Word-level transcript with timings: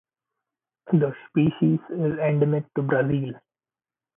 The 0.91 1.13
species 1.29 1.77
is 1.91 2.17
endemic 2.17 2.63
to 2.73 2.81
Brazil. 2.81 3.33